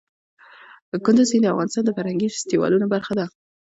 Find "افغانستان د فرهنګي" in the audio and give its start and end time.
1.53-2.27